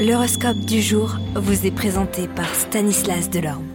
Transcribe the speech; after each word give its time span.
L'horoscope 0.00 0.60
du 0.60 0.80
jour 0.80 1.18
vous 1.34 1.66
est 1.66 1.70
présenté 1.70 2.26
par 2.26 2.54
Stanislas 2.54 3.28
Delorme. 3.28 3.66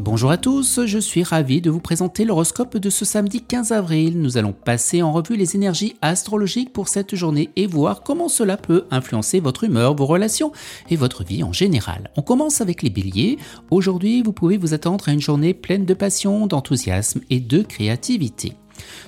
Bonjour 0.00 0.30
à 0.30 0.36
tous, 0.36 0.86
je 0.86 1.00
suis 1.00 1.24
ravi 1.24 1.60
de 1.60 1.68
vous 1.68 1.80
présenter 1.80 2.24
l'horoscope 2.24 2.76
de 2.76 2.90
ce 2.90 3.04
samedi 3.04 3.42
15 3.42 3.72
avril. 3.72 4.22
Nous 4.22 4.38
allons 4.38 4.52
passer 4.52 5.02
en 5.02 5.10
revue 5.10 5.34
les 5.34 5.56
énergies 5.56 5.96
astrologiques 6.00 6.72
pour 6.72 6.86
cette 6.86 7.16
journée 7.16 7.50
et 7.56 7.66
voir 7.66 8.04
comment 8.04 8.28
cela 8.28 8.56
peut 8.56 8.84
influencer 8.92 9.40
votre 9.40 9.64
humeur, 9.64 9.96
vos 9.96 10.06
relations 10.06 10.52
et 10.90 10.96
votre 10.96 11.24
vie 11.24 11.42
en 11.42 11.52
général. 11.52 12.12
On 12.16 12.22
commence 12.22 12.60
avec 12.60 12.84
les 12.84 12.90
béliers. 12.90 13.36
Aujourd'hui, 13.72 14.22
vous 14.22 14.32
pouvez 14.32 14.58
vous 14.58 14.74
attendre 14.74 15.08
à 15.08 15.12
une 15.12 15.20
journée 15.20 15.54
pleine 15.54 15.86
de 15.86 15.94
passion, 15.94 16.46
d'enthousiasme 16.46 17.20
et 17.30 17.40
de 17.40 17.62
créativité. 17.62 18.52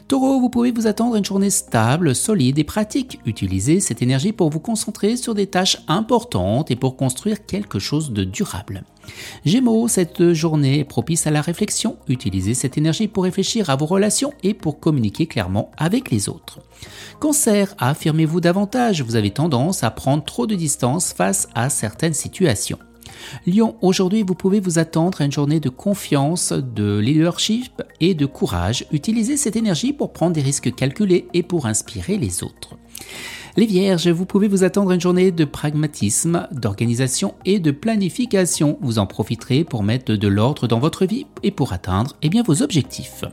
Taureau, 0.09 0.41
vous 0.41 0.51
pouvez 0.51 0.71
vous 0.71 0.87
attendre 0.87 1.15
à 1.15 1.19
une 1.19 1.25
journée 1.25 1.51
stable, 1.51 2.15
solide 2.15 2.59
et 2.59 2.65
pratique. 2.65 3.19
Utilisez 3.27 3.81
cette 3.81 4.03
énergie 4.03 4.33
pour 4.33 4.51
vous 4.51 4.61
concentrer 4.61 5.17
sur 5.17 5.35
des 5.35 5.47
tâches 5.47 5.79
importantes 5.89 6.71
et 6.71 6.77
pour 6.77 6.97
construire 6.97 7.45
quelque 7.45 7.79
chose 7.79 8.13
de 8.13 8.25
durable. 8.25 8.85
Gémeaux, 9.45 9.89
cette 9.89 10.33
journée 10.33 10.81
est 10.81 10.85
propice 10.85 11.27
à 11.27 11.31
la 11.31 11.41
réflexion. 11.41 11.97
Utilisez 12.09 12.55
cette 12.55 12.79
énergie 12.79 13.09
pour 13.09 13.25
réfléchir 13.25 13.71
à 13.71 13.77
vos 13.77 13.87
relations 13.87 14.33
et 14.43 14.55
pour 14.55 14.81
communiquer 14.81 15.27
clairement 15.27 15.71
avec 15.77 16.11
les 16.11 16.29
autres. 16.29 16.61
Cancer, 17.21 17.75
affirmez-vous 17.79 18.41
davantage. 18.41 19.03
Vous 19.03 19.17
avez 19.17 19.31
tendance 19.31 19.83
à 19.83 19.91
prendre 19.91 20.25
trop 20.25 20.47
de 20.47 20.55
distance 20.55 21.13
face 21.13 21.49
à 21.55 21.71
certaines 21.71 22.15
situations. 22.15 22.79
Lyon, 23.47 23.77
aujourd'hui 23.83 24.23
vous 24.23 24.35
pouvez 24.35 24.61
vous 24.61 24.79
attendre 24.79 25.21
à 25.21 25.25
une 25.25 25.33
journée 25.33 25.61
de 25.61 25.69
confiance, 25.69 26.53
de 26.53 26.99
leadership 26.99 27.83
et 28.01 28.15
de 28.15 28.27
courage. 28.27 28.87
Utilisez 28.93 29.37
cette 29.37 29.57
énergie 29.57 29.93
pour 29.93 30.13
prendre 30.13 30.33
des 30.33 30.43
risques 30.43 30.75
calculés 30.75 31.29
et 31.35 31.43
pour 31.43 31.67
inspirer 31.67 32.19
les 32.19 32.43
autres. 32.43 32.77
Les 33.59 33.65
Vierges, 33.65 34.09
vous 34.09 34.27
pouvez 34.27 34.49
vous 34.49 34.65
attendre 34.65 34.91
à 34.91 34.95
une 34.95 35.01
journée 35.01 35.31
de 35.31 35.47
pragmatisme, 35.47 36.47
d'organisation 36.53 37.35
et 37.47 37.59
de 37.59 37.71
planification. 37.71 38.77
Vous 38.83 38.99
en 38.99 39.07
profiterez 39.07 39.65
pour 39.65 39.83
mettre 39.83 40.13
de 40.13 40.29
l'ordre 40.29 40.67
dans 40.67 40.79
votre 40.79 41.07
vie 41.07 41.27
et 41.43 41.51
pour 41.51 41.73
atteindre 41.73 42.17
eh 42.21 42.29
vos 42.43 42.61
objectifs. 42.61 43.25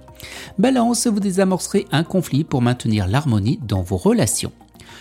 Balance, 0.57 1.07
vous 1.07 1.19
désamorcerez 1.19 1.85
un 1.91 2.05
conflit 2.05 2.45
pour 2.45 2.61
maintenir 2.61 3.05
l'harmonie 3.09 3.59
dans 3.67 3.81
vos 3.81 3.97
relations. 3.97 4.53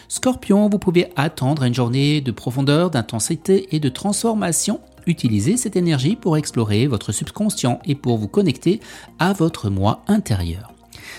Scorpion, 0.09 0.69
vous 0.69 0.79
pouvez 0.79 1.09
attendre 1.17 1.65
une 1.65 1.75
journée 1.75 2.21
de 2.21 2.33
profondeur, 2.33 2.91
d'intensité 2.91 3.75
et 3.75 3.81
de 3.81 3.89
transformation. 3.89 4.81
Utilisez 5.07 5.57
cette 5.57 5.77
énergie 5.77 6.17
pour 6.17 6.37
explorer 6.37 6.87
votre 6.87 7.13
subconscient 7.13 7.81
et 7.85 7.95
pour 7.95 8.19
vous 8.19 8.29
connecter 8.29 8.81
à 9.19 9.33
votre 9.33 9.69
moi 9.71 10.03
intérieur. 10.07 10.73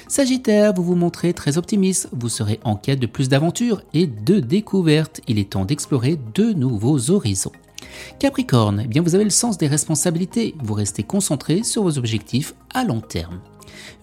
Sagittaire, 0.07 0.73
vous 0.73 0.83
vous 0.83 0.95
montrez 0.95 1.33
très 1.33 1.57
optimiste, 1.57 2.09
vous 2.11 2.29
serez 2.29 2.59
en 2.63 2.75
quête 2.75 2.99
de 2.99 3.07
plus 3.07 3.29
d'aventures 3.29 3.81
et 3.93 4.07
de 4.07 4.39
découvertes. 4.39 5.21
Il 5.27 5.39
est 5.39 5.51
temps 5.51 5.65
d'explorer 5.65 6.19
de 6.33 6.53
nouveaux 6.53 7.09
horizons. 7.09 7.51
Capricorne, 8.19 8.81
eh 8.85 8.87
bien 8.87 9.01
vous 9.01 9.15
avez 9.15 9.23
le 9.23 9.29
sens 9.29 9.57
des 9.57 9.67
responsabilités, 9.67 10.55
vous 10.63 10.73
restez 10.73 11.03
concentré 11.03 11.63
sur 11.63 11.83
vos 11.83 11.97
objectifs 11.97 12.53
à 12.73 12.83
long 12.83 13.01
terme. 13.01 13.39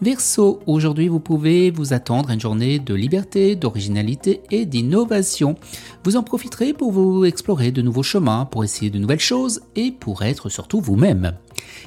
Verseau, 0.03 0.61
aujourd'hui 0.67 1.09
vous 1.09 1.21
pouvez 1.21 1.71
vous 1.71 1.93
attendre 1.93 2.31
à 2.31 2.35
une 2.35 2.41
journée 2.41 2.79
de 2.79 2.95
liberté, 2.95 3.57
d'originalité 3.57 4.41
et 4.51 4.67
d'innovation. 4.67 5.57
Vous 6.05 6.17
en 6.17 6.23
profiterez 6.23 6.73
pour 6.73 6.93
vous 6.93 7.25
explorer 7.25 7.71
de 7.71 7.83
nouveaux 7.83 8.03
chemins, 8.03 8.47
pour 8.47 8.65
essayer 8.65 8.91
de 8.91 8.99
nouvelles 8.99 9.21
choses 9.21 9.61
et 9.77 9.93
pour 9.93 10.23
être 10.23 10.49
surtout 10.49 10.81
vous-même. 10.81 11.33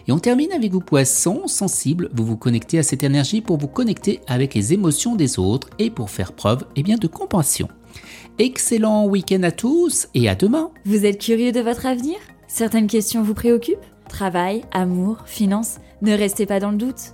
Et 0.07 0.11
on 0.11 0.19
termine 0.19 0.51
avec 0.51 0.71
vous 0.71 0.79
poissons 0.79 1.47
sensibles, 1.47 2.09
vous 2.13 2.25
vous 2.25 2.37
connectez 2.37 2.77
à 2.79 2.83
cette 2.83 3.03
énergie 3.03 3.41
pour 3.41 3.57
vous 3.57 3.67
connecter 3.67 4.19
avec 4.27 4.53
les 4.53 4.73
émotions 4.73 5.15
des 5.15 5.39
autres 5.39 5.69
et 5.79 5.89
pour 5.89 6.09
faire 6.09 6.33
preuve 6.33 6.65
eh 6.75 6.83
bien, 6.83 6.97
de 6.97 7.07
compassion. 7.07 7.67
Excellent 8.39 9.05
week-end 9.05 9.43
à 9.43 9.51
tous 9.51 10.07
et 10.13 10.27
à 10.27 10.35
demain. 10.35 10.71
Vous 10.85 11.05
êtes 11.05 11.21
curieux 11.21 11.51
de 11.51 11.61
votre 11.61 11.85
avenir? 11.85 12.15
Certaines 12.47 12.87
questions 12.87 13.23
vous 13.23 13.33
préoccupent? 13.33 13.77
Travail, 14.09 14.63
amour, 14.71 15.23
finances? 15.25 15.77
Ne 16.01 16.13
restez 16.13 16.45
pas 16.45 16.59
dans 16.59 16.71
le 16.71 16.77
doute. 16.77 17.13